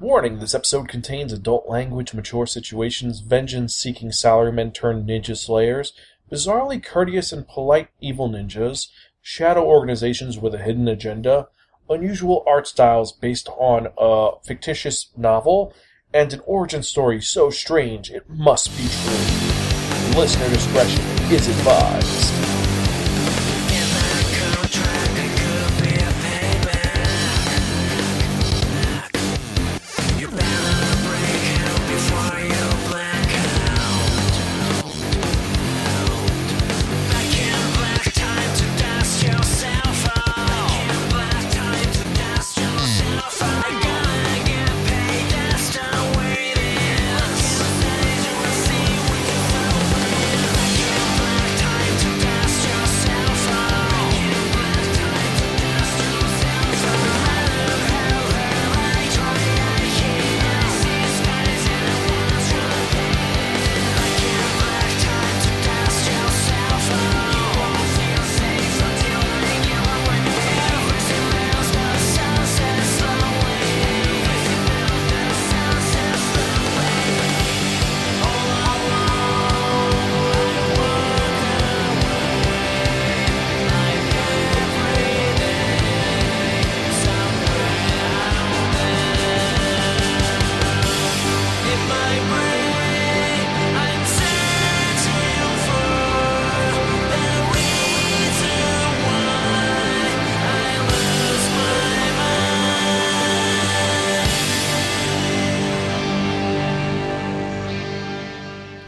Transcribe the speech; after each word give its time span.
Warning: 0.00 0.40
This 0.40 0.56
episode 0.56 0.88
contains 0.88 1.32
adult 1.32 1.68
language, 1.68 2.14
mature 2.14 2.46
situations, 2.46 3.20
vengeance-seeking 3.20 4.10
salarymen 4.10 4.74
turned 4.74 5.08
ninja 5.08 5.36
slayers, 5.36 5.92
bizarrely 6.30 6.82
courteous 6.82 7.32
and 7.32 7.46
polite 7.46 7.90
evil 8.00 8.28
ninjas, 8.28 8.88
shadow 9.22 9.64
organizations 9.64 10.36
with 10.36 10.52
a 10.52 10.58
hidden 10.58 10.88
agenda, 10.88 11.46
unusual 11.88 12.42
art 12.44 12.66
styles 12.66 13.12
based 13.12 13.48
on 13.50 13.86
a 13.96 14.32
fictitious 14.44 15.10
novel, 15.16 15.72
and 16.12 16.32
an 16.32 16.40
origin 16.44 16.82
story 16.82 17.22
so 17.22 17.48
strange 17.48 18.10
it 18.10 18.28
must 18.28 18.76
be 18.76 18.88
true. 18.88 20.20
Listener 20.20 20.48
discretion 20.48 21.04
is 21.32 21.46
advised. 21.46 22.53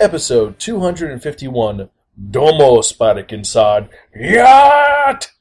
Episode 0.06 0.60
251 0.60 1.90
Domo 2.30 2.80
Spider-Inside 2.80 3.88
Yacht! 4.14 5.32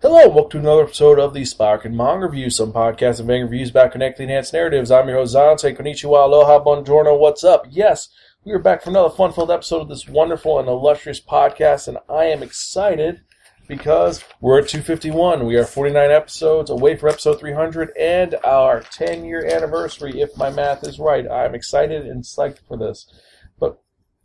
Hello, 0.00 0.28
welcome 0.28 0.50
to 0.50 0.58
another 0.58 0.84
episode 0.84 1.18
of 1.18 1.34
the 1.34 1.40
Spiraken 1.40 1.94
Manga 1.94 2.26
Review, 2.26 2.50
some 2.50 2.72
podcasts 2.72 3.18
and 3.18 3.26
manga 3.26 3.46
reviews 3.46 3.70
about 3.70 3.90
connecting 3.90 4.28
enhanced 4.28 4.52
narratives. 4.52 4.92
I'm 4.92 5.08
your 5.08 5.16
host, 5.16 5.32
Zan. 5.32 5.58
Say 5.58 5.74
konnichiwa, 5.74 6.24
aloha, 6.24 6.62
buongiorno, 6.62 7.18
what's 7.18 7.42
up? 7.42 7.66
Yes, 7.68 8.10
we 8.44 8.52
are 8.52 8.60
back 8.60 8.84
for 8.84 8.90
another 8.90 9.10
fun-filled 9.10 9.50
episode 9.50 9.80
of 9.80 9.88
this 9.88 10.06
wonderful 10.06 10.60
and 10.60 10.68
illustrious 10.68 11.20
podcast, 11.20 11.88
and 11.88 11.98
I 12.08 12.26
am 12.26 12.44
excited 12.44 13.22
because 13.66 14.22
we're 14.40 14.60
at 14.60 14.68
251. 14.68 15.44
We 15.44 15.56
are 15.56 15.64
49 15.64 16.12
episodes 16.12 16.70
away 16.70 16.94
from 16.94 17.08
episode 17.08 17.40
300 17.40 17.90
and 17.98 18.36
our 18.44 18.82
10-year 18.82 19.46
anniversary, 19.46 20.20
if 20.20 20.36
my 20.36 20.48
math 20.48 20.86
is 20.86 21.00
right. 21.00 21.28
I'm 21.28 21.56
excited 21.56 22.06
and 22.06 22.22
psyched 22.22 22.60
for 22.68 22.76
this 22.76 23.12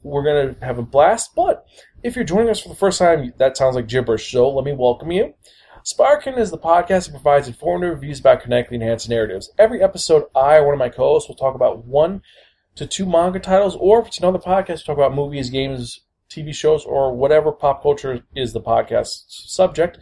we're 0.05 0.23
going 0.23 0.53
to 0.53 0.65
have 0.65 0.77
a 0.77 0.83
blast. 0.83 1.31
But 1.35 1.65
if 2.03 2.15
you're 2.15 2.23
joining 2.23 2.49
us 2.49 2.61
for 2.61 2.69
the 2.69 2.75
first 2.75 2.99
time, 2.99 3.33
that 3.37 3.57
sounds 3.57 3.75
like 3.75 3.87
gibberish. 3.87 4.31
So 4.31 4.49
let 4.49 4.63
me 4.63 4.73
welcome 4.73 5.11
you. 5.11 5.33
Spiraken 5.83 6.37
is 6.37 6.51
the 6.51 6.57
podcast 6.57 7.05
that 7.05 7.11
provides 7.11 7.47
informative 7.47 7.95
reviews 7.95 8.19
about 8.19 8.41
connecting 8.41 8.81
enhanced 8.81 9.09
narratives. 9.09 9.51
Every 9.57 9.83
episode, 9.83 10.25
I 10.35 10.57
or 10.57 10.65
one 10.65 10.73
of 10.73 10.79
my 10.79 10.89
co-hosts 10.89 11.27
will 11.27 11.35
talk 11.35 11.55
about 11.55 11.85
one 11.85 12.21
to 12.75 12.85
two 12.85 13.05
manga 13.05 13.39
titles, 13.39 13.75
or 13.75 14.01
if 14.01 14.07
it's 14.07 14.19
another 14.19 14.39
podcast, 14.39 14.85
talk 14.85 14.97
about 14.97 15.15
movies, 15.15 15.49
games, 15.49 16.01
TV 16.29 16.53
shows, 16.53 16.85
or 16.85 17.15
whatever 17.15 17.51
pop 17.51 17.81
culture 17.81 18.23
is 18.35 18.53
the 18.53 18.61
podcast's 18.61 19.45
subject, 19.47 19.97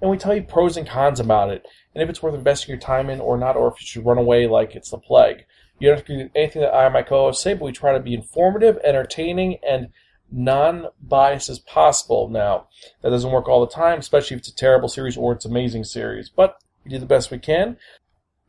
and 0.00 0.10
we 0.10 0.18
tell 0.18 0.34
you 0.34 0.42
pros 0.42 0.76
and 0.76 0.88
cons 0.88 1.20
about 1.20 1.50
it, 1.50 1.64
and 1.94 2.02
if 2.02 2.10
it's 2.10 2.22
worth 2.22 2.34
investing 2.34 2.72
your 2.72 2.80
time 2.80 3.08
in 3.08 3.20
or 3.20 3.38
not, 3.38 3.56
or 3.56 3.68
if 3.68 3.80
you 3.80 3.86
should 3.86 4.06
run 4.06 4.18
away 4.18 4.46
like 4.46 4.74
it's 4.74 4.90
the 4.90 4.98
plague. 4.98 5.44
You 5.78 5.88
don't 5.88 5.98
have 5.98 6.06
to 6.06 6.24
do 6.24 6.30
anything 6.34 6.62
that 6.62 6.74
I 6.74 6.84
and 6.84 6.94
my 6.94 7.02
co-hosts 7.02 7.42
say, 7.42 7.54
but 7.54 7.64
we 7.64 7.72
try 7.72 7.92
to 7.92 8.00
be 8.00 8.14
informative, 8.14 8.78
entertaining, 8.82 9.58
and 9.66 9.88
non-biased 10.30 11.48
as 11.48 11.58
possible. 11.58 12.28
Now, 12.28 12.68
that 13.02 13.10
doesn't 13.10 13.30
work 13.30 13.48
all 13.48 13.64
the 13.64 13.72
time, 13.72 13.98
especially 13.98 14.36
if 14.36 14.40
it's 14.40 14.48
a 14.48 14.56
terrible 14.56 14.88
series 14.88 15.16
or 15.16 15.32
it's 15.32 15.44
amazing 15.44 15.84
series, 15.84 16.28
but 16.28 16.58
we 16.84 16.90
do 16.90 16.98
the 16.98 17.06
best 17.06 17.30
we 17.30 17.38
can. 17.38 17.76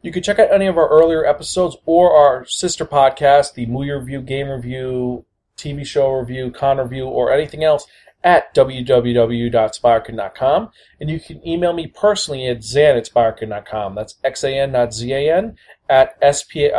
You 0.02 0.12
can 0.12 0.24
check 0.24 0.40
out 0.40 0.52
any 0.52 0.68
of 0.68 0.78
our 0.78 0.88
earlier 0.90 1.26
episodes 1.26 1.76
or 1.86 2.16
our 2.16 2.46
sister 2.46 2.86
podcast, 2.86 3.54
the 3.54 3.66
movie 3.66 3.92
review, 3.92 4.22
game 4.22 4.50
review, 4.50 5.26
TV 5.58 5.86
show 5.86 6.12
review, 6.12 6.52
con 6.52 6.78
review, 6.78 7.06
or 7.06 7.34
anything 7.34 7.64
else 7.64 7.88
at 8.28 8.54
www.spiraken.com. 8.54 10.70
And 11.00 11.10
you 11.10 11.18
can 11.18 11.48
email 11.48 11.72
me 11.72 11.88
personally 11.88 12.46
at 12.48 12.62
zan 12.62 12.98
at 12.98 13.10
spiraken.com. 13.10 13.96
That's 13.96 14.16
X-A-N, 14.22 14.74
not 14.74 14.94
Z-A-N, 14.94 15.56
at 15.90 16.18
S-P-I-R-A-K-E-N. 16.22 16.78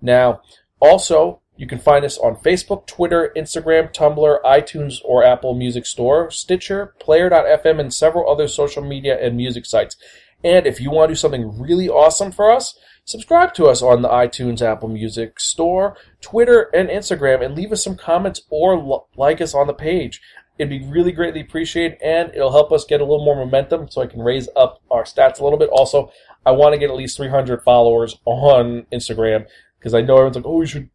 Now, 0.00 0.42
also, 0.78 1.40
you 1.56 1.66
can 1.66 1.80
find 1.80 2.04
us 2.04 2.18
on 2.18 2.36
Facebook, 2.36 2.86
Twitter, 2.86 3.32
Instagram, 3.36 3.92
Tumblr, 3.92 4.42
iTunes, 4.44 4.98
or 5.04 5.24
Apple 5.24 5.54
Music 5.54 5.86
Store, 5.86 6.30
Stitcher, 6.30 6.94
Player.fm, 7.00 7.80
and 7.80 7.92
several 7.92 8.30
other 8.30 8.46
social 8.46 8.84
media 8.84 9.18
and 9.20 9.36
music 9.36 9.66
sites. 9.66 9.96
And 10.44 10.66
if 10.66 10.80
you 10.80 10.90
want 10.90 11.08
to 11.08 11.12
do 11.12 11.18
something 11.18 11.60
really 11.60 11.88
awesome 11.88 12.32
for 12.32 12.50
us, 12.50 12.78
subscribe 13.04 13.54
to 13.54 13.66
us 13.66 13.82
on 13.82 14.02
the 14.02 14.08
iTunes, 14.08 14.62
Apple 14.62 14.88
Music 14.88 15.38
Store, 15.38 15.96
Twitter, 16.20 16.70
and 16.74 16.88
Instagram, 16.88 17.44
and 17.44 17.54
leave 17.54 17.72
us 17.72 17.84
some 17.84 17.96
comments 17.96 18.42
or 18.50 19.06
like 19.16 19.40
us 19.40 19.54
on 19.54 19.66
the 19.66 19.74
page. 19.74 20.20
It'd 20.58 20.70
be 20.70 20.86
really 20.86 21.12
greatly 21.12 21.40
appreciated, 21.40 21.98
and 22.02 22.30
it'll 22.34 22.52
help 22.52 22.72
us 22.72 22.84
get 22.84 23.00
a 23.00 23.04
little 23.04 23.24
more 23.24 23.36
momentum 23.36 23.88
so 23.88 24.02
I 24.02 24.06
can 24.06 24.20
raise 24.20 24.48
up 24.54 24.82
our 24.90 25.04
stats 25.04 25.40
a 25.40 25.44
little 25.44 25.58
bit. 25.58 25.70
Also, 25.70 26.12
I 26.44 26.50
want 26.50 26.74
to 26.74 26.78
get 26.78 26.90
at 26.90 26.96
least 26.96 27.16
300 27.16 27.62
followers 27.62 28.18
on 28.24 28.86
Instagram 28.92 29.46
because 29.78 29.94
I 29.94 30.02
know 30.02 30.14
everyone's 30.14 30.36
like, 30.36 30.46
oh, 30.46 30.60
you 30.60 30.66
should 30.66 30.90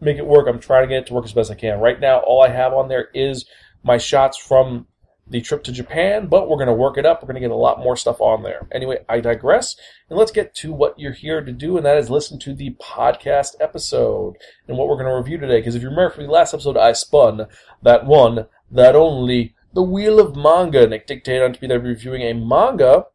make 0.00 0.16
it 0.16 0.26
work. 0.26 0.46
I'm 0.48 0.58
trying 0.58 0.82
to 0.82 0.88
get 0.88 1.02
it 1.02 1.06
to 1.06 1.14
work 1.14 1.24
as 1.24 1.32
best 1.32 1.50
I 1.50 1.54
can. 1.54 1.80
Right 1.80 2.00
now, 2.00 2.18
all 2.18 2.42
I 2.42 2.48
have 2.48 2.72
on 2.72 2.88
there 2.88 3.08
is 3.14 3.46
my 3.82 3.98
shots 3.98 4.36
from 4.36 4.86
the 5.28 5.40
trip 5.40 5.64
to 5.64 5.72
Japan, 5.72 6.26
but 6.26 6.48
we're 6.48 6.56
going 6.56 6.68
to 6.68 6.72
work 6.72 6.96
it 6.96 7.06
up. 7.06 7.20
We're 7.20 7.26
going 7.26 7.42
to 7.42 7.48
get 7.48 7.50
a 7.50 7.56
lot 7.56 7.80
more 7.80 7.96
stuff 7.96 8.20
on 8.20 8.42
there. 8.42 8.68
Anyway, 8.72 8.98
I 9.08 9.20
digress. 9.20 9.76
And 10.08 10.18
let's 10.18 10.30
get 10.30 10.54
to 10.56 10.72
what 10.72 10.98
you're 10.98 11.12
here 11.12 11.40
to 11.40 11.52
do, 11.52 11.76
and 11.76 11.84
that 11.84 11.98
is 11.98 12.10
listen 12.10 12.38
to 12.40 12.54
the 12.54 12.76
podcast 12.80 13.56
episode 13.60 14.36
and 14.68 14.78
what 14.78 14.88
we're 14.88 14.94
going 14.94 15.06
to 15.06 15.16
review 15.16 15.38
today. 15.38 15.58
Because 15.58 15.74
if 15.74 15.82
you 15.82 15.88
remember 15.88 16.14
from 16.14 16.26
the 16.26 16.32
last 16.32 16.54
episode, 16.54 16.76
I 16.76 16.92
spun 16.92 17.46
that 17.82 18.06
one, 18.06 18.46
that 18.70 18.94
only, 18.94 19.54
the 19.72 19.82
Wheel 19.82 20.20
of 20.20 20.36
Manga. 20.36 20.86
Nick 20.86 21.06
dictated 21.06 21.42
on 21.42 21.52
to 21.52 21.60
be 21.60 21.66
that 21.66 21.80
reviewing 21.80 22.22
a 22.22 22.32
manga 22.32 23.06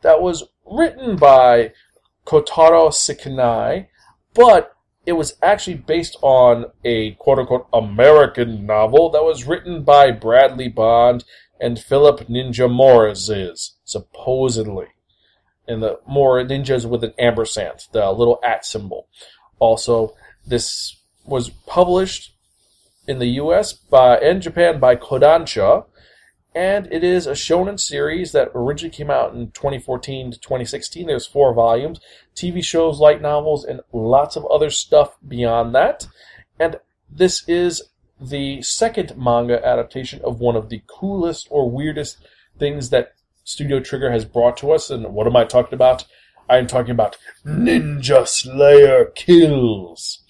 that 0.00 0.22
was 0.22 0.44
written 0.64 1.16
by 1.16 1.72
Kotaro 2.24 2.88
Shikanai, 2.88 3.88
but 4.34 4.74
it 5.06 5.12
was 5.12 5.36
actually 5.42 5.76
based 5.76 6.16
on 6.20 6.66
a 6.84 7.12
quote 7.12 7.38
unquote 7.38 7.66
American 7.72 8.66
novel 8.66 9.08
that 9.10 9.24
was 9.24 9.44
written 9.44 9.82
by 9.82 10.10
Bradley 10.10 10.68
Bond 10.68 11.24
and 11.60 11.78
Philip 11.78 12.28
Ninja 12.28 12.70
Morzez, 12.70 13.30
is, 13.30 13.76
supposedly. 13.84 14.86
And 15.66 15.82
the 15.82 16.00
more 16.06 16.42
ninjas 16.42 16.88
with 16.88 17.04
an 17.04 17.12
ampersand, 17.18 17.86
the 17.92 18.10
little 18.10 18.38
at 18.42 18.64
symbol. 18.64 19.08
Also, 19.58 20.14
this 20.46 20.96
was 21.24 21.50
published 21.50 22.32
in 23.06 23.18
the 23.18 23.26
US 23.26 23.72
by 23.72 24.16
and 24.18 24.40
Japan 24.40 24.78
by 24.78 24.96
Kodansha, 24.96 25.84
and 26.54 26.90
it 26.92 27.04
is 27.04 27.26
a 27.26 27.32
shonen 27.32 27.78
series 27.78 28.32
that 28.32 28.50
originally 28.54 28.94
came 28.94 29.10
out 29.10 29.34
in 29.34 29.50
2014 29.50 30.32
to 30.32 30.38
2016. 30.38 31.06
There's 31.06 31.26
four 31.26 31.52
volumes, 31.54 32.00
TV 32.34 32.64
shows, 32.64 32.98
light 32.98 33.20
novels, 33.20 33.64
and 33.64 33.80
lots 33.92 34.36
of 34.36 34.46
other 34.46 34.70
stuff 34.70 35.16
beyond 35.26 35.74
that. 35.74 36.06
And 36.58 36.80
this 37.10 37.46
is 37.48 37.82
the 38.20 38.62
second 38.62 39.16
manga 39.16 39.64
adaptation 39.64 40.20
of 40.24 40.40
one 40.40 40.56
of 40.56 40.68
the 40.68 40.82
coolest 40.86 41.46
or 41.50 41.70
weirdest 41.70 42.18
things 42.58 42.90
that 42.90 43.14
Studio 43.44 43.80
Trigger 43.80 44.10
has 44.10 44.24
brought 44.24 44.56
to 44.58 44.72
us. 44.72 44.90
And 44.90 45.14
what 45.14 45.26
am 45.26 45.36
I 45.36 45.44
talking 45.44 45.74
about? 45.74 46.04
I'm 46.50 46.66
talking 46.66 46.90
about 46.90 47.16
Ninja 47.44 48.26
Slayer 48.26 49.06
Kills. 49.14 50.22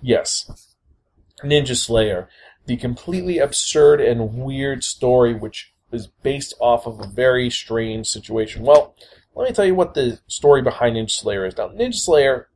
Yes, 0.00 0.50
Ninja 1.42 1.76
Slayer, 1.76 2.28
the 2.66 2.76
completely 2.76 3.38
absurd 3.38 4.00
and 4.00 4.34
weird 4.34 4.84
story 4.84 5.34
which 5.34 5.72
is 5.92 6.06
based 6.06 6.54
off 6.60 6.86
of 6.86 7.00
a 7.00 7.06
very 7.06 7.48
strange 7.50 8.08
situation. 8.08 8.62
Well, 8.62 8.94
let 9.34 9.48
me 9.48 9.54
tell 9.54 9.64
you 9.64 9.74
what 9.74 9.94
the 9.94 10.20
story 10.26 10.62
behind 10.62 10.96
Ninja 10.96 11.10
Slayer 11.10 11.46
is 11.46 11.56
now. 11.56 11.68
Ninja 11.68 11.94
Slayer 11.94 12.48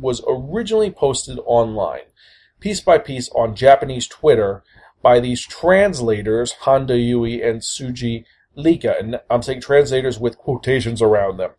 was 0.00 0.22
originally 0.26 0.90
posted 0.90 1.38
online, 1.44 2.02
piece 2.62 2.80
by 2.80 2.96
piece 2.96 3.28
on 3.30 3.56
Japanese 3.56 4.06
Twitter 4.06 4.62
by 5.02 5.18
these 5.18 5.44
translators, 5.44 6.52
Honda 6.60 6.96
Yu 6.96 7.24
and 7.24 7.60
Sugi 7.60 8.24
Leica. 8.56 8.98
And 8.98 9.20
I'm 9.28 9.42
saying 9.42 9.60
translators 9.60 10.20
with 10.20 10.38
quotations 10.38 11.02
around 11.02 11.38
them. 11.38 11.50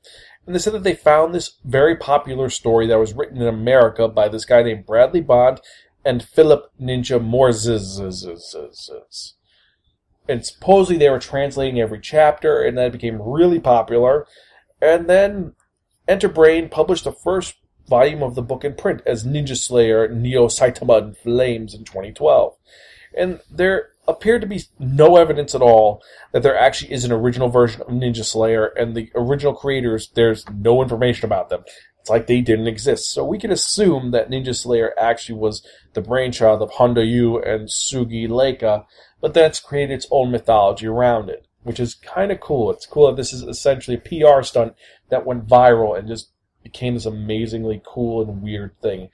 And 0.46 0.56
they 0.56 0.60
said 0.60 0.74
that 0.74 0.84
they 0.84 0.96
found 0.96 1.36
this 1.36 1.58
very 1.66 1.98
popular 1.98 2.50
story 2.50 2.88
that 2.88 3.00
was 3.00 3.14
written 3.14 3.42
in 3.42 3.48
America 3.48 4.08
by 4.08 4.30
this 4.30 4.46
guy 4.46 4.64
named 4.64 4.86
Bradley 4.86 5.22
Bond 5.22 5.60
and 6.06 6.24
Philip 6.24 6.72
Ninja 6.82 7.20
Morzez. 7.20 8.00
And 10.30 10.46
supposedly 10.46 10.98
they 10.98 11.10
were 11.10 11.20
translating 11.20 11.82
every 11.82 12.00
chapter, 12.00 12.62
and 12.62 12.78
that 12.78 12.94
became 12.94 13.22
really 13.22 13.60
popular. 13.60 14.26
And 14.82 15.10
then 15.10 15.54
Enterbrain 16.08 16.70
published 16.70 17.04
the 17.04 17.12
first 17.12 17.56
volume 17.88 18.24
of 18.24 18.36
the 18.36 18.42
book 18.42 18.64
in 18.64 18.74
print 18.74 19.02
as 19.06 19.26
Ninja 19.26 19.58
Slayer 19.58 20.08
Neo 20.08 20.48
Saitama 20.48 21.16
Flames 21.18 21.74
in 21.74 21.84
2012. 21.84 22.56
And 23.16 23.40
there 23.50 23.90
appeared 24.08 24.42
to 24.42 24.48
be 24.48 24.64
no 24.80 25.18
evidence 25.18 25.56
at 25.56 25.62
all 25.62 26.02
that 26.32 26.44
there 26.44 26.58
actually 26.58 26.92
is 26.92 27.06
an 27.06 27.12
original 27.12 27.50
version 27.50 27.82
of 27.82 27.88
Ninja 27.88 28.26
Slayer, 28.26 28.66
and 28.66 28.96
the 28.96 29.10
original 29.16 29.54
creators, 29.54 30.10
there's 30.14 30.46
no 30.50 30.82
information 30.82 31.26
about 31.26 31.50
them. 31.50 31.64
It's 32.00 32.10
like 32.10 32.28
they 32.28 32.42
didn't 32.42 32.68
exist. 32.68 33.12
So 33.12 33.24
we 33.24 33.40
can 33.40 33.52
assume 33.52 34.12
that 34.12 34.30
Ninja 34.30 34.54
Slayer 34.54 34.94
actually 35.00 35.40
was 35.40 35.66
the 35.94 36.02
brainchild 36.02 36.62
of 36.62 36.72
Honda 36.72 37.06
Yu 37.06 37.38
and 37.42 37.70
Sugi 37.70 38.28
Leica, 38.28 38.86
but 39.22 39.34
that's 39.34 39.62
created 39.62 39.94
its 39.94 40.08
own 40.12 40.30
mythology 40.30 40.86
around 40.86 41.30
it, 41.30 41.48
which 41.62 41.80
is 41.80 41.96
kind 41.96 42.30
of 42.30 42.42
cool. 42.42 42.72
It's 42.72 42.86
cool 42.86 43.08
that 43.08 43.16
this 43.16 43.32
is 43.32 43.44
essentially 43.44 43.96
a 43.96 44.00
PR 44.34 44.44
stunt 44.44 44.76
that 45.10 45.26
went 45.26 45.48
viral 45.48 45.98
and 45.98 46.10
just 46.10 46.33
became 46.64 46.94
this 46.94 47.06
amazingly 47.06 47.82
cool 47.86 48.22
and 48.22 48.42
weird 48.42 48.80
thing. 48.82 49.10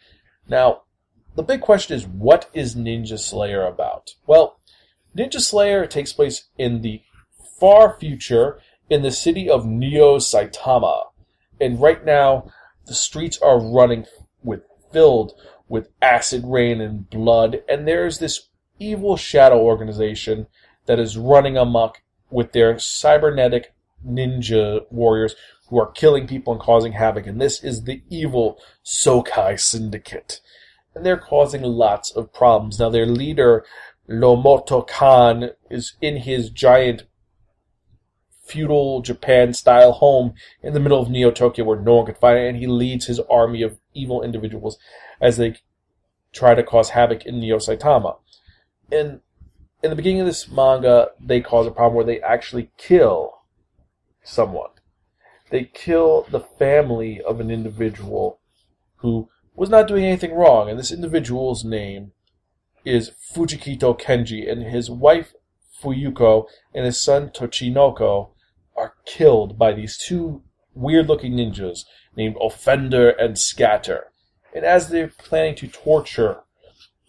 Now, 0.48 0.84
the 1.36 1.44
big 1.44 1.62
question 1.62 1.96
is 1.96 2.07
what 2.07 2.50
is 2.54 2.75
Ninja 2.75 3.19
Slayer 3.19 3.66
about? 3.66 4.16
Well, 4.28 4.60
Ninja 5.18 5.40
Slayer 5.40 5.86
takes 5.86 6.13
place 6.13 6.50
in 6.57 6.81
the 6.81 7.01
far 7.60 7.98
future 8.00 8.60
in 8.90 9.01
the 9.01 9.12
city 9.12 9.50
of 9.50 9.66
Neo 9.66 10.18
Saitama. 10.18 11.07
And 11.60 11.81
right 11.81 12.04
now, 12.04 12.51
the 12.86 12.94
streets 12.94 13.38
are 13.40 13.60
running 13.60 14.06
with 14.44 14.62
filled 14.92 15.34
with 15.68 15.90
acid 16.02 16.44
rain 16.45 16.81
and 16.81 17.10
blood, 17.10 17.62
and 17.69 17.88
there's 17.88 18.18
this 18.18 18.50
evil 18.80 19.16
shadow 19.16 19.60
organization 19.60 20.48
that 20.88 21.00
is 21.00 21.18
running 21.18 21.57
amok 21.57 22.02
with 22.31 22.52
their 22.54 22.80
cybernetic 22.80 23.74
ninja 24.06 24.81
warriors 24.90 25.36
who 25.69 25.80
are 25.80 25.92
killing 25.92 26.27
people 26.27 26.54
and 26.54 26.62
causing 26.62 26.94
havoc. 26.94 27.27
And 27.27 27.39
this 27.39 27.63
is 27.63 27.83
the 27.83 28.01
evil 28.10 28.60
Soukai 28.83 29.60
Syndicate. 29.60 30.42
And 30.95 31.06
they're 31.06 31.18
causing 31.18 31.62
lots 31.62 32.12
of 32.12 32.33
problems. 32.33 32.80
Now, 32.80 32.89
their 32.89 33.06
leader, 33.06 33.63
Laomoto 34.10 34.88
Khan, 34.88 35.51
is 35.69 35.94
in 36.01 36.18
his 36.18 36.50
giant 36.50 37.04
feudal 38.44 39.01
Japan 39.01 39.54
style 39.54 39.92
home 39.92 40.33
in 40.63 40.74
the 40.74 40.80
middle 40.80 41.00
of 41.00 41.10
Neo 41.10 41.30
Tokyo 41.30 41.63
where 41.66 41.80
no 41.80 41.98
one 41.98 42.07
could 42.07 42.18
find 42.18 42.39
it, 42.39 42.48
and 42.48 42.57
he 42.57 42.66
leads 42.66 43.06
his 43.06 43.19
army 43.30 43.62
of 43.62 43.77
evil 43.94 44.24
individuals 44.24 44.80
as 45.21 45.38
they 45.38 45.56
try 46.33 46.56
to 46.56 46.63
cause 46.63 46.89
havoc 46.89 47.25
in 47.25 47.39
Neo 47.39 47.57
Saitama. 47.57 48.18
And 48.92 49.21
in 49.83 49.92
the 49.92 49.95
beginning 49.95 50.21
of 50.21 50.25
this 50.25 50.50
manga, 50.50 51.10
they 51.19 51.42
cause 51.42 51.68
a 51.68 51.71
problem 51.71 51.95
where 51.95 52.06
they 52.06 52.21
actually 52.21 52.71
kill 52.77 53.42
someone. 54.24 54.69
They 55.50 55.66
kill 55.66 56.28
the 56.30 56.40
family 56.40 57.22
of 57.22 57.40
an 57.40 57.50
individual 57.50 58.40
who 58.98 59.30
was 59.56 59.69
not 59.69 59.88
doing 59.88 60.06
anything 60.06 60.34
wrong, 60.34 60.69
and 60.69 60.78
this 60.78 60.92
individual's 60.92 61.63
name 61.63 62.12
is 62.86 63.12
Fujikido 63.34 64.00
Kenji, 64.00 64.50
and 64.50 64.63
his 64.63 64.90
wife 64.90 65.34
Fuyuko 65.81 66.48
and 66.74 66.86
his 66.86 67.01
son 67.01 67.30
Tochinoko 67.30 68.30
are 68.75 68.94
killed 69.06 69.57
by 69.57 69.74
these 69.74 69.98
two 69.98 70.44
weird 70.74 71.07
looking 71.07 71.34
ninjas 71.34 71.86
named 72.16 72.36
Offender 72.42 73.10
and 73.10 73.38
Scatter. 73.38 74.12
And 74.56 74.66
as 74.66 74.90
they're 74.90 75.10
planning 75.10 75.56
to 75.56 75.68
torture 75.68 76.42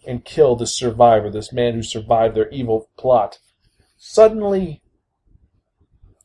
and 0.05 0.25
kill 0.25 0.55
this 0.55 0.75
survivor, 0.75 1.29
this 1.29 1.53
man 1.53 1.73
who 1.73 1.83
survived 1.83 2.35
their 2.35 2.49
evil 2.49 2.89
plot, 2.97 3.39
suddenly 3.97 4.81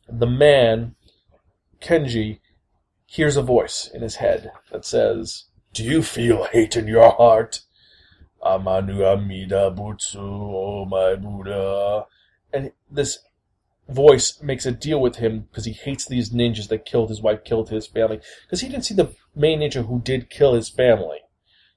the 0.09 0.27
man, 0.27 0.95
Kenji, 1.81 2.39
hears 3.07 3.37
a 3.37 3.41
voice 3.41 3.89
in 3.91 4.01
his 4.01 4.17
head 4.17 4.51
that 4.71 4.85
says, 4.85 5.45
Do 5.73 5.83
you 5.83 6.03
feel 6.03 6.43
hate 6.45 6.75
in 6.75 6.87
your 6.87 7.11
heart? 7.11 7.61
Amanu 8.43 9.03
Amida 9.03 9.73
Butsu, 9.75 10.17
oh 10.17 10.85
my 10.85 11.15
Buddha. 11.15 12.05
And 12.53 12.71
this 12.91 13.19
voice 13.89 14.41
makes 14.41 14.65
a 14.65 14.71
deal 14.71 15.01
with 15.01 15.15
him 15.15 15.47
because 15.49 15.65
he 15.65 15.71
hates 15.71 16.05
these 16.05 16.29
ninjas 16.29 16.67
that 16.67 16.85
killed 16.85 17.09
his 17.09 17.21
wife, 17.21 17.43
killed 17.43 17.69
his 17.69 17.87
family. 17.87 18.19
Because 18.45 18.61
he 18.61 18.69
didn't 18.69 18.85
see 18.85 18.93
the 18.93 19.15
main 19.35 19.61
ninja 19.61 19.87
who 19.87 20.01
did 20.01 20.29
kill 20.29 20.53
his 20.53 20.69
family. 20.69 21.19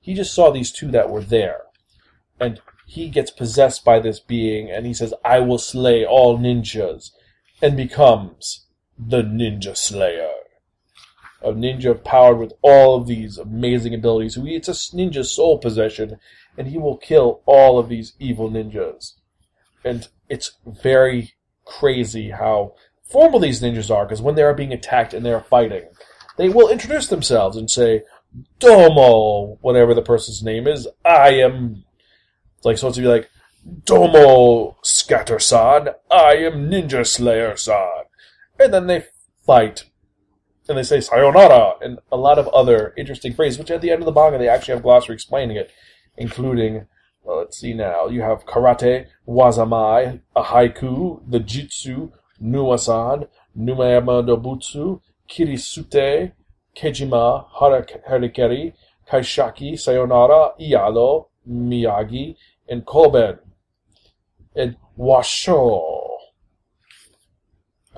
He 0.01 0.15
just 0.15 0.35
saw 0.35 0.51
these 0.51 0.73
two 0.73 0.91
that 0.91 1.11
were 1.11 1.23
there. 1.23 1.63
And 2.39 2.61
he 2.87 3.09
gets 3.09 3.31
possessed 3.31 3.85
by 3.85 4.01
this 4.01 4.19
being 4.19 4.71
and 4.71 4.87
he 4.87 4.95
says, 4.95 5.15
I 5.25 5.41
will 5.41 5.59
slay 5.59 6.05
all 6.05 6.39
ninjas. 6.39 7.11
And 7.63 7.77
becomes 7.77 8.67
the 9.09 9.23
Ninja 9.23 9.77
Slayer. 9.77 10.31
A 11.43 11.53
ninja 11.53 12.05
powered 12.05 12.39
with 12.39 12.53
all 12.61 12.97
of 12.97 13.07
these 13.07 13.39
amazing 13.39 13.95
abilities. 13.95 14.37
It's 14.39 14.69
a 14.69 14.73
ninja 14.73 15.25
soul 15.25 15.57
possession, 15.59 16.19
and 16.59 16.69
he 16.69 16.77
will 16.77 16.99
kill 16.99 17.41
all 17.47 17.79
of 17.79 17.89
these 17.89 18.13
evil 18.19 18.51
ninjas. 18.51 19.15
And 19.83 20.07
it's 20.29 20.59
very 20.67 21.33
crazy 21.65 22.31
how 22.31 22.75
formal 23.03 23.41
these 23.41 23.63
ninjas 23.63 23.91
are, 23.95 24.05
because 24.05 24.21
when 24.21 24.35
they 24.35 24.43
are 24.43 24.53
being 24.53 24.75
attacked 24.75 25.15
and 25.15 25.25
they 25.25 25.33
are 25.33 25.41
fighting, 25.41 25.85
they 26.37 26.51
will 26.51 26.69
introduce 26.69 27.07
themselves 27.07 27.57
and 27.57 27.71
say, 27.71 28.03
Domo, 28.59 29.57
whatever 29.63 29.95
the 29.95 30.03
person's 30.03 30.43
name 30.43 30.67
is, 30.67 30.87
I 31.07 31.31
am. 31.31 31.85
It's 32.59 32.67
like 32.67 32.77
supposed 32.77 32.97
to 32.97 33.01
be 33.01 33.09
like, 33.09 33.31
Domo 33.87 34.77
Scatter 34.83 35.39
San, 35.39 35.89
I 36.11 36.37
am 36.37 36.71
Ninja 36.71 37.07
Slayer 37.07 37.57
San. 37.57 38.05
And 38.61 38.75
then 38.75 38.87
they 38.87 39.05
fight. 39.47 39.85
And 40.69 40.79
they 40.79 40.83
say 40.83 41.01
sayonara 41.01 41.75
and 41.81 41.99
a 42.13 42.17
lot 42.17 42.39
of 42.39 42.47
other 42.49 42.95
interesting 42.97 43.33
phrases, 43.33 43.59
which 43.59 43.71
at 43.71 43.81
the 43.81 43.91
end 43.91 44.03
of 44.03 44.07
the 44.07 44.13
manga 44.13 44.39
they 44.39 44.49
actually 44.49 44.75
have 44.75 44.83
glossary 44.83 45.15
explaining 45.15 45.57
it, 45.57 45.73
including 46.17 46.87
well, 47.23 47.39
let's 47.39 47.59
see 47.59 47.75
now. 47.75 48.07
You 48.07 48.23
have 48.23 48.47
karate, 48.47 49.07
wazamai, 49.29 50.21
a 50.35 50.43
haiku, 50.43 51.23
the 51.29 51.41
jutsu, 51.41 52.13
nuwasan, 52.43 53.29
numayama 53.59 54.25
dobutsu, 54.27 55.01
kirisute, 55.29 56.33
kejima, 56.77 57.47
harikeri, 57.51 58.73
kaishaki, 59.11 59.73
sayonara, 59.75 60.53
ialo, 60.61 61.27
miyagi, 61.49 62.37
and 62.69 62.87
koben, 62.87 63.39
and 64.55 64.77
washo. 64.99 66.00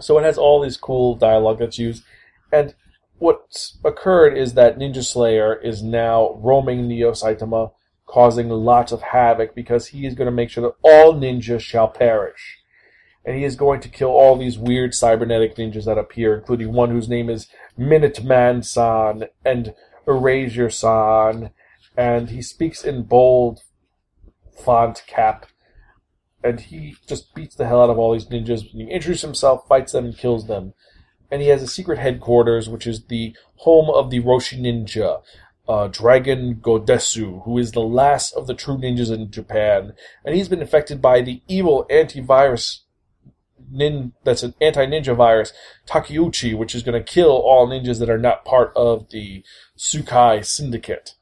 So 0.02 0.18
it 0.18 0.24
has 0.24 0.38
all 0.38 0.60
these 0.60 0.76
cool 0.76 1.14
dialogue 1.14 1.58
that's 1.58 1.78
used, 1.78 2.04
and 2.52 2.74
what's 3.18 3.78
occurred 3.84 4.36
is 4.36 4.54
that 4.54 4.78
Ninja 4.78 5.04
Slayer 5.04 5.54
is 5.54 5.82
now 5.82 6.34
roaming 6.42 6.88
Neo 6.88 7.12
Saitama 7.12 7.72
causing 8.12 8.50
lots 8.50 8.92
of 8.92 9.00
havoc 9.00 9.54
because 9.54 9.88
he 9.88 10.04
is 10.06 10.14
going 10.14 10.26
to 10.26 10.32
make 10.32 10.50
sure 10.50 10.62
that 10.62 10.76
all 10.82 11.14
ninjas 11.14 11.60
shall 11.60 11.88
perish. 11.88 12.58
And 13.24 13.36
he 13.36 13.44
is 13.44 13.56
going 13.56 13.80
to 13.80 13.88
kill 13.88 14.10
all 14.10 14.36
these 14.36 14.58
weird 14.58 14.94
cybernetic 14.94 15.56
ninjas 15.56 15.86
that 15.86 15.96
appear, 15.96 16.36
including 16.36 16.72
one 16.72 16.90
whose 16.90 17.08
name 17.08 17.30
is 17.30 17.48
Minuteman 17.78 18.64
San 18.64 19.28
and 19.44 19.74
Erasure 20.06 20.68
San. 20.68 21.50
And 21.96 22.30
he 22.30 22.42
speaks 22.42 22.84
in 22.84 23.04
bold 23.04 23.60
font 24.62 25.04
cap. 25.06 25.46
And 26.44 26.60
he 26.60 26.96
just 27.06 27.34
beats 27.34 27.54
the 27.54 27.66
hell 27.66 27.82
out 27.82 27.90
of 27.90 27.98
all 27.98 28.12
these 28.12 28.26
ninjas. 28.26 28.62
He 28.62 28.82
introduces 28.82 29.22
himself, 29.22 29.66
fights 29.68 29.92
them, 29.92 30.06
and 30.06 30.16
kills 30.16 30.46
them. 30.46 30.74
And 31.30 31.40
he 31.40 31.48
has 31.48 31.62
a 31.62 31.68
secret 31.68 31.98
headquarters, 31.98 32.68
which 32.68 32.86
is 32.86 33.04
the 33.04 33.34
home 33.56 33.88
of 33.90 34.10
the 34.10 34.20
Roshi 34.20 34.60
Ninja, 34.60 35.22
uh, 35.68 35.88
Dragon 35.88 36.56
Gendoso, 36.56 37.44
who 37.44 37.58
is 37.58 37.72
the 37.72 37.80
last 37.80 38.32
of 38.34 38.46
the 38.46 38.54
true 38.54 38.76
ninjas 38.76 39.12
in 39.12 39.30
Japan, 39.30 39.94
and 40.24 40.34
he's 40.34 40.48
been 40.48 40.60
infected 40.60 41.00
by 41.00 41.22
the 41.22 41.40
evil 41.48 41.86
antivirus 41.90 42.80
nin 43.72 44.12
that's 44.24 44.42
an 44.42 44.54
anti 44.60 44.86
ninja 44.86 45.16
virus, 45.16 45.52
Takeuchi, 45.86 46.56
which 46.56 46.74
is 46.74 46.82
going 46.82 47.02
to 47.02 47.12
kill 47.12 47.30
all 47.30 47.66
ninjas 47.66 47.98
that 47.98 48.10
are 48.10 48.18
not 48.18 48.44
part 48.44 48.72
of 48.76 49.08
the 49.10 49.42
Soukai 49.76 50.44
Syndicate. 50.44 51.14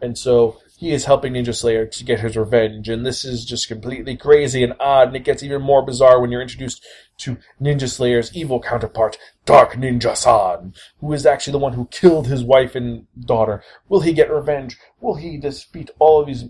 And 0.00 0.18
so 0.18 0.60
he 0.82 0.90
is 0.90 1.04
helping 1.04 1.34
Ninja 1.34 1.54
Slayer 1.54 1.86
to 1.86 2.04
get 2.04 2.18
his 2.18 2.36
revenge, 2.36 2.88
and 2.88 3.06
this 3.06 3.24
is 3.24 3.44
just 3.44 3.68
completely 3.68 4.16
crazy 4.16 4.64
and 4.64 4.74
odd, 4.80 5.06
and 5.06 5.16
it 5.16 5.22
gets 5.22 5.40
even 5.40 5.62
more 5.62 5.80
bizarre 5.80 6.20
when 6.20 6.32
you're 6.32 6.42
introduced 6.42 6.84
to 7.18 7.38
Ninja 7.60 7.88
Slayer's 7.88 8.34
evil 8.34 8.60
counterpart, 8.60 9.16
Dark 9.46 9.74
Ninja 9.74 10.16
San, 10.16 10.74
who 10.98 11.12
is 11.12 11.24
actually 11.24 11.52
the 11.52 11.58
one 11.60 11.74
who 11.74 11.86
killed 11.92 12.26
his 12.26 12.42
wife 12.42 12.74
and 12.74 13.06
daughter. 13.24 13.62
Will 13.88 14.00
he 14.00 14.12
get 14.12 14.28
revenge? 14.28 14.76
Will 15.00 15.14
he 15.14 15.38
defeat 15.38 15.88
all 16.00 16.20
of 16.20 16.26
these 16.26 16.46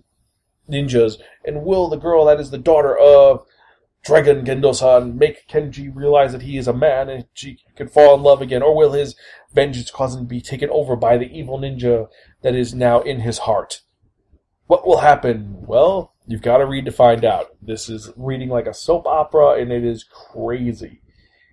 ninjas? 0.67 1.21
And 1.45 1.63
will 1.63 1.91
the 1.91 1.99
girl 1.99 2.25
that 2.25 2.41
is 2.41 2.51
the 2.51 2.57
daughter 2.57 2.97
of 2.97 3.45
Dragon 4.03 4.47
Gendoso 4.47 5.15
make 5.15 5.47
Kenji 5.47 5.95
realize 5.95 6.33
that 6.33 6.41
he 6.41 6.57
is 6.57 6.67
a 6.67 6.73
man 6.73 7.11
and 7.11 7.27
she 7.35 7.59
can 7.77 7.87
fall 7.87 8.15
in 8.15 8.23
love 8.23 8.41
again? 8.41 8.63
Or 8.63 8.75
will 8.75 8.93
his 8.93 9.15
vengeance 9.53 9.91
cause 9.91 10.15
him 10.15 10.23
to 10.23 10.27
be 10.27 10.41
taken 10.41 10.71
over 10.71 10.97
by 10.97 11.19
the 11.19 11.31
evil 11.31 11.59
ninja 11.59 12.09
that 12.41 12.55
is 12.55 12.73
now 12.73 13.03
in 13.03 13.21
his 13.21 13.41
heart? 13.41 13.83
What 14.73 14.87
will 14.87 15.01
happen? 15.01 15.67
Well, 15.67 16.15
you've 16.27 16.41
got 16.41 16.57
to 16.57 16.65
read 16.65 16.87
to 16.87 16.93
find 16.93 17.27
out. 17.27 17.49
This 17.61 17.91
is 17.91 18.11
reading 18.17 18.49
like 18.49 18.67
a 18.67 18.73
soap 18.73 19.07
opera, 19.07 19.61
and 19.61 19.71
it 19.71 19.85
is 19.85 20.03
crazy. 20.03 21.03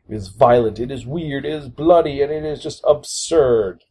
It 0.08 0.16
is 0.16 0.30
violent, 0.30 0.80
it 0.80 0.90
is 0.90 1.06
weird, 1.06 1.44
it 1.44 1.52
is 1.52 1.68
bloody, 1.68 2.22
and 2.22 2.32
it 2.32 2.46
is 2.46 2.64
just 2.64 2.82
absurd. 2.88 3.84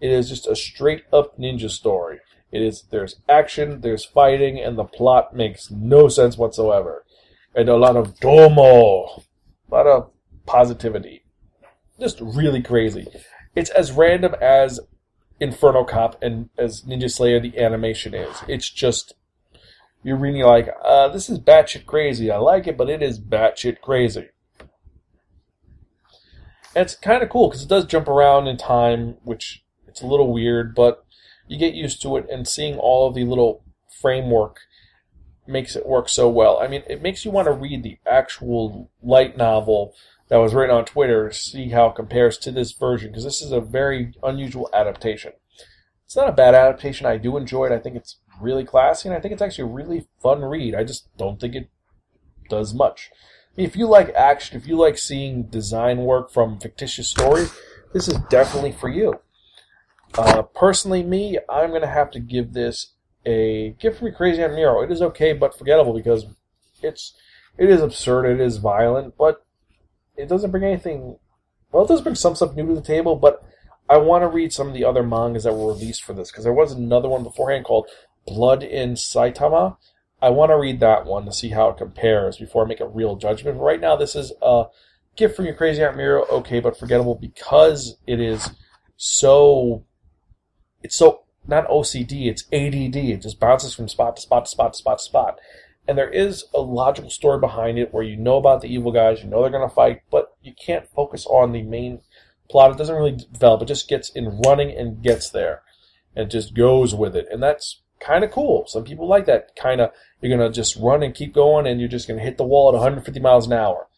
It 0.00 0.10
is 0.10 0.30
just 0.30 0.46
a 0.46 0.56
straight 0.56 1.02
up 1.12 1.36
ninja 1.36 1.68
story. 1.68 2.20
It 2.50 2.62
is 2.62 2.84
there's 2.90 3.16
action, 3.28 3.82
there's 3.82 4.06
fighting, 4.06 4.58
and 4.58 4.78
the 4.78 4.84
plot 4.84 5.36
makes 5.36 5.70
no 5.70 6.08
sense 6.08 6.38
whatsoever. 6.38 7.04
And 7.54 7.68
a 7.68 7.76
lot 7.76 7.96
of 7.96 8.18
domo. 8.20 9.22
A 9.70 9.70
lot 9.70 9.86
of 9.86 10.10
positivity. 10.46 11.24
Just 12.00 12.22
really 12.22 12.62
crazy. 12.62 13.06
It's 13.54 13.68
as 13.68 13.92
random 13.92 14.34
as 14.40 14.80
Inferno 15.40 15.84
Cop 15.84 16.22
and 16.22 16.50
as 16.58 16.82
Ninja 16.82 17.10
Slayer 17.10 17.40
the 17.40 17.58
animation 17.58 18.14
is. 18.14 18.42
It's 18.46 18.68
just 18.68 19.14
you're 20.02 20.16
reading 20.16 20.42
like, 20.42 20.70
uh, 20.84 21.08
this 21.08 21.28
is 21.28 21.38
batshit 21.38 21.86
crazy. 21.86 22.30
I 22.30 22.38
like 22.38 22.66
it, 22.66 22.76
but 22.76 22.88
it 22.88 23.02
is 23.02 23.20
batshit 23.20 23.80
crazy. 23.80 24.28
And 26.74 26.84
it's 26.84 26.94
kind 26.94 27.22
of 27.22 27.28
cool 27.28 27.48
because 27.48 27.62
it 27.62 27.68
does 27.68 27.84
jump 27.84 28.08
around 28.08 28.46
in 28.46 28.56
time, 28.56 29.16
which 29.24 29.64
it's 29.86 30.00
a 30.00 30.06
little 30.06 30.32
weird, 30.32 30.74
but 30.74 31.04
you 31.48 31.58
get 31.58 31.74
used 31.74 32.00
to 32.02 32.16
it. 32.16 32.26
And 32.30 32.46
seeing 32.46 32.78
all 32.78 33.08
of 33.08 33.14
the 33.14 33.24
little 33.24 33.64
framework 34.00 34.60
makes 35.46 35.74
it 35.74 35.86
work 35.86 36.08
so 36.08 36.28
well. 36.28 36.58
I 36.62 36.68
mean, 36.68 36.82
it 36.88 37.02
makes 37.02 37.24
you 37.24 37.30
want 37.30 37.46
to 37.46 37.52
read 37.52 37.82
the 37.82 37.98
actual 38.06 38.90
light 39.02 39.36
novel 39.36 39.94
that 40.30 40.38
was 40.38 40.54
written 40.54 40.74
on 40.74 40.84
Twitter 40.84 41.28
to 41.28 41.34
see 41.34 41.68
how 41.68 41.88
it 41.88 41.96
compares 41.96 42.38
to 42.38 42.50
this 42.50 42.72
version 42.72 43.10
because 43.10 43.24
this 43.24 43.42
is 43.42 43.52
a 43.52 43.60
very 43.60 44.14
unusual 44.22 44.70
adaptation. 44.72 45.32
It's 46.06 46.16
not 46.16 46.28
a 46.28 46.32
bad 46.32 46.54
adaptation. 46.54 47.06
I 47.06 47.18
do 47.18 47.36
enjoy 47.36 47.66
it. 47.66 47.72
I 47.72 47.78
think 47.78 47.96
it's 47.96 48.16
really 48.40 48.64
classy, 48.64 49.08
and 49.08 49.16
I 49.16 49.20
think 49.20 49.32
it's 49.32 49.42
actually 49.42 49.70
a 49.70 49.74
really 49.74 50.06
fun 50.22 50.42
read. 50.42 50.74
I 50.74 50.84
just 50.84 51.14
don't 51.16 51.38
think 51.38 51.54
it 51.54 51.68
does 52.48 52.72
much. 52.72 53.10
I 53.12 53.60
mean, 53.60 53.66
if 53.66 53.76
you 53.76 53.86
like 53.86 54.10
action, 54.14 54.56
if 54.56 54.66
you 54.66 54.76
like 54.76 54.98
seeing 54.98 55.44
design 55.44 55.98
work 55.98 56.32
from 56.32 56.58
fictitious 56.58 57.08
stories, 57.08 57.52
this 57.92 58.08
is 58.08 58.18
definitely 58.30 58.72
for 58.72 58.88
you. 58.88 59.20
Uh, 60.16 60.42
personally, 60.42 61.02
me, 61.02 61.38
I'm 61.48 61.70
going 61.70 61.82
to 61.82 61.88
have 61.88 62.10
to 62.12 62.20
give 62.20 62.52
this 62.52 62.94
a 63.26 63.76
gift 63.80 63.98
from 63.98 64.12
Crazy 64.14 64.42
Aunt 64.42 64.54
Miro. 64.54 64.82
It 64.82 64.90
is 64.90 65.02
okay, 65.02 65.32
but 65.32 65.56
forgettable 65.56 65.92
because 65.92 66.26
it's 66.82 67.14
it 67.58 67.68
is 67.68 67.82
absurd. 67.82 68.26
It 68.26 68.40
is 68.40 68.56
violent, 68.56 69.14
but 69.18 69.44
it 70.20 70.28
doesn't 70.28 70.50
bring 70.50 70.64
anything. 70.64 71.16
Well, 71.72 71.84
it 71.84 71.88
does 71.88 72.00
bring 72.00 72.14
some 72.14 72.34
stuff 72.34 72.54
new 72.54 72.66
to 72.66 72.74
the 72.74 72.80
table, 72.80 73.16
but 73.16 73.42
I 73.88 73.96
want 73.96 74.22
to 74.22 74.28
read 74.28 74.52
some 74.52 74.68
of 74.68 74.74
the 74.74 74.84
other 74.84 75.02
mangas 75.02 75.44
that 75.44 75.54
were 75.54 75.72
released 75.72 76.04
for 76.04 76.12
this 76.12 76.30
because 76.30 76.44
there 76.44 76.52
was 76.52 76.72
another 76.72 77.08
one 77.08 77.24
beforehand 77.24 77.64
called 77.64 77.88
Blood 78.26 78.62
in 78.62 78.94
Saitama. 78.94 79.76
I 80.22 80.30
want 80.30 80.50
to 80.50 80.58
read 80.58 80.80
that 80.80 81.06
one 81.06 81.24
to 81.24 81.32
see 81.32 81.48
how 81.48 81.70
it 81.70 81.78
compares 81.78 82.36
before 82.36 82.64
I 82.64 82.68
make 82.68 82.80
a 82.80 82.86
real 82.86 83.16
judgment. 83.16 83.56
But 83.58 83.64
right 83.64 83.80
now, 83.80 83.96
this 83.96 84.14
is 84.14 84.32
a 84.42 84.66
gift 85.16 85.34
from 85.34 85.46
your 85.46 85.54
crazy 85.54 85.82
Aunt 85.82 85.96
Miro. 85.96 86.24
Okay, 86.26 86.60
but 86.60 86.78
forgettable 86.78 87.14
because 87.14 87.96
it 88.06 88.20
is 88.20 88.50
so. 88.96 89.84
It's 90.82 90.96
so 90.96 91.24
not 91.46 91.68
OCD. 91.68 92.26
It's 92.26 92.44
ADD. 92.52 92.96
It 92.96 93.22
just 93.22 93.40
bounces 93.40 93.74
from 93.74 93.88
spot 93.88 94.16
to 94.16 94.22
spot 94.22 94.44
to 94.44 94.50
spot 94.50 94.72
to 94.74 94.78
spot 94.78 94.98
to 94.98 95.04
spot. 95.04 95.40
And 95.88 95.98
there 95.98 96.10
is 96.10 96.44
a 96.54 96.60
logical 96.60 97.10
story 97.10 97.40
behind 97.40 97.78
it 97.78 97.92
where 97.92 98.04
you 98.04 98.16
know 98.16 98.36
about 98.36 98.60
the 98.60 98.72
evil 98.72 98.92
guys, 98.92 99.22
you 99.22 99.28
know 99.28 99.42
they're 99.42 99.50
going 99.50 99.68
to 99.68 99.74
fight, 99.74 100.02
but 100.10 100.36
you 100.42 100.52
can't 100.54 100.88
focus 100.88 101.26
on 101.26 101.52
the 101.52 101.62
main 101.62 102.00
plot. 102.50 102.72
It 102.72 102.78
doesn't 102.78 102.94
really 102.94 103.16
develop. 103.32 103.62
It 103.62 103.68
just 103.68 103.88
gets 103.88 104.10
in 104.10 104.40
running 104.44 104.76
and 104.76 105.02
gets 105.02 105.30
there, 105.30 105.62
and 106.14 106.30
just 106.30 106.54
goes 106.54 106.94
with 106.94 107.16
it, 107.16 107.26
and 107.30 107.42
that's 107.42 107.80
kind 108.00 108.24
of 108.24 108.30
cool. 108.30 108.64
Some 108.66 108.84
people 108.84 109.08
like 109.08 109.26
that 109.26 109.56
kind 109.56 109.80
of. 109.80 109.92
You're 110.20 110.36
gonna 110.36 110.50
just 110.50 110.76
run 110.76 111.02
and 111.02 111.14
keep 111.14 111.32
going, 111.32 111.66
and 111.66 111.80
you're 111.80 111.88
just 111.88 112.08
gonna 112.08 112.20
hit 112.20 112.36
the 112.36 112.44
wall 112.44 112.68
at 112.68 112.74
150 112.74 113.20
miles 113.20 113.46
an 113.46 113.52
hour. 113.52 113.88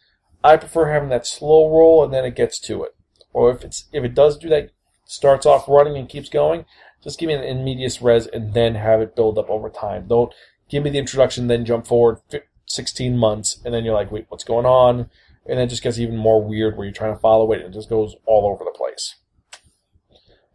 I 0.45 0.57
prefer 0.57 0.93
having 0.93 1.09
that 1.09 1.27
slow 1.27 1.69
roll, 1.69 2.05
and 2.05 2.13
then 2.13 2.25
it 2.25 2.37
gets 2.37 2.61
to 2.61 2.85
it. 2.85 2.95
Or 3.33 3.51
if 3.51 3.65
it's 3.65 3.89
if 3.93 4.05
it 4.05 4.15
does 4.15 4.39
do 4.39 4.49
that, 4.51 4.71
starts 5.05 5.47
off 5.47 5.69
running 5.69 5.97
and 5.97 6.09
keeps 6.09 6.29
going, 6.29 6.65
just 7.03 7.19
give 7.19 7.29
me 7.29 7.35
an 7.35 7.43
in 7.43 7.65
medias 7.65 8.01
res, 8.01 8.27
and 8.27 8.55
then 8.55 8.75
have 8.77 9.01
it 9.01 9.17
build 9.17 9.39
up 9.39 9.51
over 9.51 9.69
time. 9.69 10.07
Don't 10.09 10.33
give 10.73 10.83
me 10.83 10.91
the 10.91 10.99
introduction, 10.99 11.47
then 11.47 11.67
jump 11.67 11.87
forward 11.87 12.19
16 12.65 13.17
months, 13.17 13.61
and 13.65 13.75
then 13.75 13.85
you're 13.85 13.95
like, 13.95 14.11
wait, 14.11 14.25
what's 14.31 14.43
going 14.43 14.65
on? 14.65 15.11
And 15.47 15.59
then 15.59 15.67
it 15.67 15.69
just 15.69 15.83
gets 15.83 15.99
even 15.99 16.17
more 16.17 16.43
weird 16.43 16.77
where 16.77 16.87
you're 16.87 16.95
trying 16.95 17.15
to 17.15 17.21
follow 17.21 17.53
it 17.53 17.61
and 17.61 17.75
it 17.75 17.77
just 17.77 17.91
goes 17.91 18.17
all 18.27 18.51
over 18.51 18.65
the 18.65 18.71
place. 18.71 19.17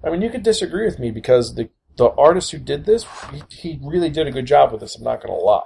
I 0.03 0.09
mean, 0.09 0.21
you 0.21 0.29
could 0.29 0.43
disagree 0.43 0.85
with 0.85 0.97
me 0.97 1.11
because 1.11 1.55
the, 1.55 1.69
the 1.97 2.09
artist 2.11 2.51
who 2.51 2.57
did 2.57 2.85
this, 2.85 3.05
he, 3.31 3.43
he 3.49 3.79
really 3.83 4.09
did 4.09 4.27
a 4.27 4.31
good 4.31 4.45
job 4.45 4.71
with 4.71 4.81
this, 4.81 4.95
I'm 4.95 5.03
not 5.03 5.21
going 5.21 5.37
to 5.37 5.45
lie. 5.45 5.61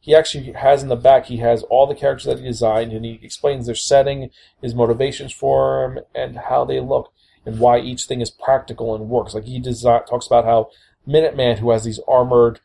He 0.00 0.14
actually 0.14 0.52
has 0.52 0.82
in 0.82 0.88
the 0.88 0.96
back, 0.96 1.26
he 1.26 1.38
has 1.38 1.62
all 1.64 1.86
the 1.86 1.94
characters 1.94 2.24
that 2.24 2.38
he 2.38 2.46
designed 2.46 2.92
and 2.92 3.04
he 3.04 3.20
explains 3.22 3.66
their 3.66 3.74
setting, 3.74 4.30
his 4.62 4.74
motivations 4.74 5.32
for 5.32 5.94
them, 5.94 6.04
and 6.14 6.38
how 6.38 6.64
they 6.64 6.80
look, 6.80 7.12
and 7.44 7.60
why 7.60 7.78
each 7.78 8.04
thing 8.04 8.20
is 8.20 8.30
practical 8.30 8.94
and 8.94 9.10
works. 9.10 9.34
Like 9.34 9.44
he 9.44 9.58
design, 9.58 10.04
talks 10.06 10.26
about 10.26 10.44
how 10.44 10.70
Minuteman, 11.06 11.58
who 11.58 11.70
has 11.70 11.84
these 11.84 12.00
armored 12.08 12.60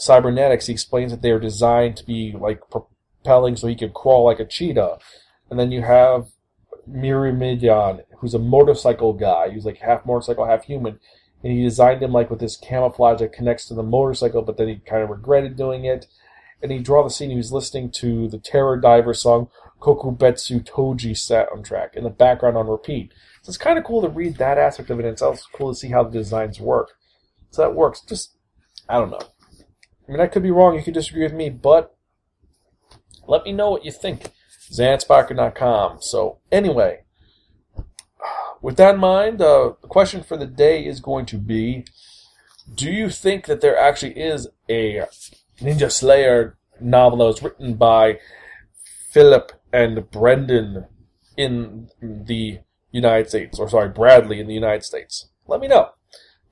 cybernetics, 0.00 0.66
he 0.66 0.72
explains 0.72 1.12
that 1.12 1.22
they 1.22 1.30
are 1.30 1.38
designed 1.38 1.96
to 1.98 2.06
be 2.06 2.34
like 2.38 2.60
propelling 2.70 3.56
so 3.56 3.66
he 3.66 3.76
could 3.76 3.94
crawl 3.94 4.24
like 4.24 4.40
a 4.40 4.44
cheetah. 4.44 4.98
And 5.50 5.58
then 5.58 5.70
you 5.70 5.82
have 5.82 6.28
Myrmidon, 6.86 8.02
who's 8.18 8.34
a 8.34 8.38
motorcycle 8.38 9.12
guy. 9.12 9.50
He's 9.50 9.66
like 9.66 9.78
half 9.78 10.06
motorcycle, 10.06 10.46
half 10.46 10.64
human. 10.64 10.98
And 11.42 11.52
he 11.52 11.62
designed 11.62 12.02
him 12.02 12.12
like 12.12 12.30
with 12.30 12.40
this 12.40 12.56
camouflage 12.56 13.20
that 13.20 13.32
connects 13.32 13.66
to 13.68 13.74
the 13.74 13.82
motorcycle, 13.82 14.42
but 14.42 14.56
then 14.56 14.68
he 14.68 14.76
kind 14.76 15.02
of 15.02 15.10
regretted 15.10 15.56
doing 15.56 15.84
it. 15.84 16.06
And 16.62 16.70
he 16.70 16.78
draw 16.78 17.02
the 17.02 17.10
scene 17.10 17.30
he 17.30 17.36
was 17.36 17.52
listening 17.52 17.90
to 17.92 18.28
the 18.28 18.38
Terror 18.38 18.76
Diver 18.76 19.14
song 19.14 19.48
Kokubetsu 19.80 20.62
Toji 20.64 21.12
soundtrack 21.12 21.96
in 21.96 22.04
the 22.04 22.10
background 22.10 22.56
on 22.56 22.68
repeat. 22.68 23.12
So 23.42 23.48
it's 23.50 23.56
kind 23.56 23.78
of 23.78 23.84
cool 23.84 24.02
to 24.02 24.08
read 24.08 24.36
that 24.36 24.58
aspect 24.58 24.90
of 24.90 25.00
it, 25.00 25.04
and 25.04 25.12
it's 25.12 25.22
also 25.22 25.42
cool 25.54 25.72
to 25.72 25.78
see 25.78 25.88
how 25.88 26.04
the 26.04 26.10
designs 26.10 26.60
work. 26.60 26.90
So 27.50 27.62
that 27.62 27.74
works. 27.74 28.02
Just, 28.02 28.36
I 28.88 28.98
don't 28.98 29.10
know. 29.10 29.20
I 30.10 30.12
mean, 30.12 30.20
I 30.22 30.26
could 30.26 30.42
be 30.42 30.50
wrong. 30.50 30.74
You 30.74 30.82
could 30.82 30.94
disagree 30.94 31.22
with 31.22 31.32
me, 31.32 31.50
but 31.50 31.96
let 33.28 33.44
me 33.44 33.52
know 33.52 33.70
what 33.70 33.84
you 33.84 33.92
think. 33.92 34.32
Zansparker.com. 34.72 35.98
So, 36.00 36.38
anyway, 36.50 37.02
with 38.60 38.76
that 38.78 38.96
in 38.96 39.00
mind, 39.00 39.40
uh, 39.40 39.74
the 39.80 39.86
question 39.86 40.24
for 40.24 40.36
the 40.36 40.48
day 40.48 40.84
is 40.84 40.98
going 40.98 41.26
to 41.26 41.38
be 41.38 41.84
Do 42.74 42.90
you 42.90 43.08
think 43.08 43.46
that 43.46 43.60
there 43.60 43.78
actually 43.78 44.18
is 44.18 44.48
a 44.68 45.04
Ninja 45.60 45.92
Slayer 45.92 46.58
novel 46.80 47.18
that 47.18 47.24
was 47.26 47.42
written 47.44 47.74
by 47.74 48.18
Philip 49.12 49.52
and 49.72 50.10
Brendan 50.10 50.86
in 51.36 51.88
the 52.02 52.58
United 52.90 53.28
States? 53.28 53.60
Or, 53.60 53.68
sorry, 53.68 53.90
Bradley 53.90 54.40
in 54.40 54.48
the 54.48 54.54
United 54.54 54.82
States? 54.82 55.28
Let 55.46 55.60
me 55.60 55.68
know. 55.68 55.90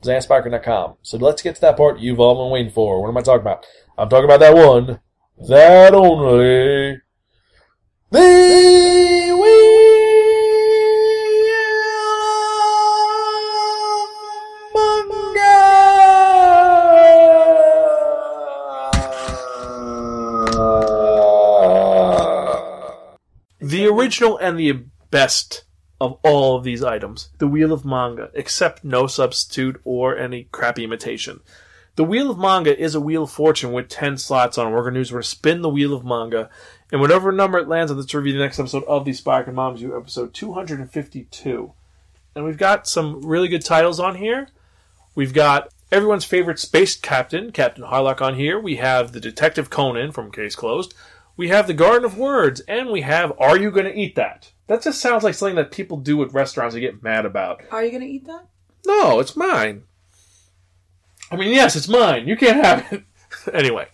Zansparker.com. 0.02 0.94
So 1.02 1.18
let's 1.18 1.42
get 1.42 1.56
to 1.56 1.60
that 1.62 1.76
part 1.76 1.98
you've 1.98 2.20
all 2.20 2.44
been 2.44 2.52
waiting 2.52 2.72
for. 2.72 3.02
What 3.02 3.08
am 3.08 3.16
I 3.16 3.22
talking 3.22 3.40
about? 3.40 3.66
I'm 3.96 4.08
talking 4.08 4.24
about 4.24 4.40
that 4.40 4.54
one, 4.54 5.00
that 5.48 5.94
only, 5.94 7.00
the 8.10 9.08
The 23.60 23.86
original 23.86 24.38
and 24.38 24.58
the 24.58 24.84
best 25.10 25.64
of 26.00 26.18
all 26.22 26.56
of 26.56 26.64
these 26.64 26.82
items. 26.82 27.30
The 27.38 27.48
Wheel 27.48 27.72
of 27.72 27.84
Manga, 27.84 28.30
except 28.34 28.84
no 28.84 29.06
substitute 29.06 29.80
or 29.84 30.16
any 30.16 30.44
crappy 30.52 30.84
imitation. 30.84 31.40
The 31.96 32.04
Wheel 32.04 32.30
of 32.30 32.38
Manga 32.38 32.78
is 32.78 32.94
a 32.94 33.00
Wheel 33.00 33.24
of 33.24 33.30
Fortune 33.32 33.72
with 33.72 33.88
10 33.88 34.18
slots 34.18 34.56
on 34.56 34.68
it. 34.68 34.70
We're 34.70 34.82
going 34.82 34.94
to 34.94 35.00
use, 35.00 35.10
we're 35.10 35.16
going 35.16 35.24
to 35.24 35.28
spin 35.28 35.62
the 35.62 35.68
Wheel 35.68 35.92
of 35.92 36.04
Manga, 36.04 36.48
And 36.92 37.00
whatever 37.00 37.32
number 37.32 37.58
it 37.58 37.68
lands 37.68 37.90
on, 37.90 37.98
let's 37.98 38.14
review 38.14 38.32
the 38.32 38.38
next 38.38 38.58
episode 38.58 38.84
of 38.84 39.04
the 39.04 39.12
Spark 39.12 39.46
and 39.46 39.56
Moms 39.56 39.82
U, 39.82 39.96
episode 39.96 40.32
252. 40.32 41.72
And 42.34 42.44
we've 42.44 42.56
got 42.56 42.86
some 42.86 43.22
really 43.22 43.48
good 43.48 43.64
titles 43.64 43.98
on 43.98 44.14
here. 44.14 44.48
We've 45.16 45.34
got 45.34 45.72
everyone's 45.90 46.24
favorite 46.24 46.60
space 46.60 46.96
captain, 46.96 47.50
Captain 47.50 47.84
Harlock, 47.84 48.22
on 48.22 48.36
here. 48.36 48.60
We 48.60 48.76
have 48.76 49.10
the 49.10 49.20
Detective 49.20 49.68
Conan 49.68 50.12
from 50.12 50.30
Case 50.30 50.54
Closed. 50.54 50.94
We 51.38 51.48
have 51.50 51.68
the 51.68 51.72
Garden 51.72 52.04
of 52.04 52.18
Words, 52.18 52.62
and 52.66 52.90
we 52.90 53.02
have 53.02 53.32
Are 53.38 53.56
You 53.56 53.70
Gonna 53.70 53.92
Eat 53.94 54.16
That? 54.16 54.50
That 54.66 54.82
just 54.82 55.00
sounds 55.00 55.22
like 55.22 55.34
something 55.34 55.54
that 55.54 55.70
people 55.70 55.96
do 55.96 56.20
at 56.24 56.34
restaurants 56.34 56.74
and 56.74 56.82
get 56.82 57.00
mad 57.00 57.24
about. 57.24 57.62
Are 57.70 57.84
you 57.84 57.92
gonna 57.92 58.06
eat 58.06 58.26
that? 58.26 58.48
No, 58.84 59.20
it's 59.20 59.36
mine. 59.36 59.84
I 61.30 61.36
mean, 61.36 61.52
yes, 61.52 61.76
it's 61.76 61.86
mine. 61.86 62.26
You 62.26 62.36
can't 62.36 62.64
have 62.64 62.92
it. 62.92 63.04
anyway, 63.54 63.86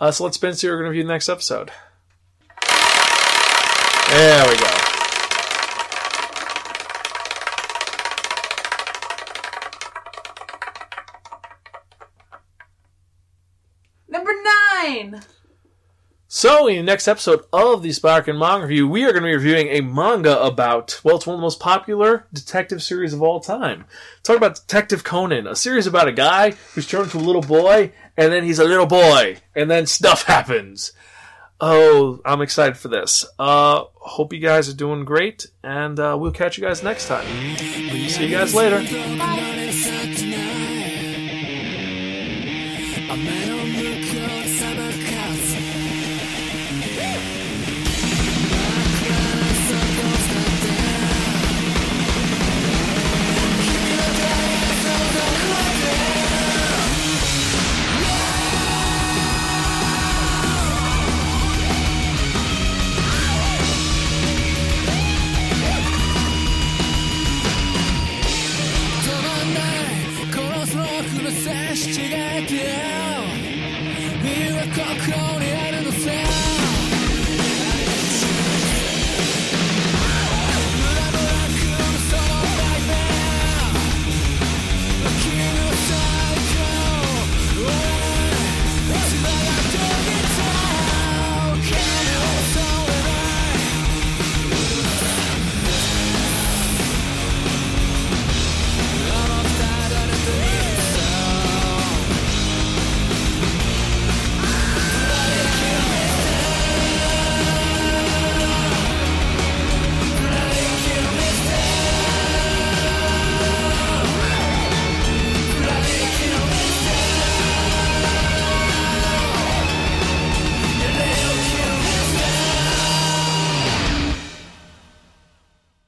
uh, 0.00 0.10
so 0.10 0.24
let's 0.24 0.38
spin 0.38 0.54
see. 0.54 0.70
We're 0.70 0.78
to 0.78 0.88
review 0.88 1.02
the 1.02 1.08
next 1.12 1.28
episode. 1.28 1.70
There 4.08 4.48
we 4.48 4.56
go. 4.56 4.70
Number 14.08 14.32
nine. 14.42 15.22
So, 16.38 16.66
in 16.66 16.76
the 16.76 16.82
next 16.82 17.08
episode 17.08 17.46
of 17.50 17.82
the 17.82 17.88
Spiraken 17.88 18.38
Manga 18.38 18.66
Review, 18.66 18.86
we 18.86 19.04
are 19.04 19.12
going 19.12 19.22
to 19.22 19.28
be 19.28 19.34
reviewing 19.34 19.68
a 19.68 19.80
manga 19.80 20.38
about, 20.38 21.00
well, 21.02 21.16
it's 21.16 21.26
one 21.26 21.32
of 21.32 21.38
the 21.38 21.46
most 21.46 21.60
popular 21.60 22.26
detective 22.30 22.82
series 22.82 23.14
of 23.14 23.22
all 23.22 23.40
time. 23.40 23.86
Talk 24.22 24.36
about 24.36 24.56
Detective 24.56 25.02
Conan, 25.02 25.46
a 25.46 25.56
series 25.56 25.86
about 25.86 26.08
a 26.08 26.12
guy 26.12 26.50
who's 26.74 26.86
turned 26.86 27.04
into 27.04 27.16
a 27.16 27.20
little 27.20 27.40
boy, 27.40 27.90
and 28.18 28.30
then 28.34 28.44
he's 28.44 28.58
a 28.58 28.64
little 28.64 28.84
boy, 28.84 29.38
and 29.54 29.70
then 29.70 29.86
stuff 29.86 30.22
happens. 30.26 30.92
Oh, 31.58 32.20
I'm 32.22 32.42
excited 32.42 32.76
for 32.76 32.88
this. 32.88 33.24
Uh, 33.38 33.84
hope 33.94 34.34
you 34.34 34.38
guys 34.38 34.68
are 34.68 34.76
doing 34.76 35.06
great, 35.06 35.46
and 35.62 35.98
uh, 35.98 36.18
we'll 36.20 36.32
catch 36.32 36.58
you 36.58 36.64
guys 36.64 36.82
next 36.82 37.08
time. 37.08 37.24
See 37.56 38.26
you 38.26 38.36
guys 38.36 38.54
later. 38.54 38.84
Crossroads, 38.84 39.55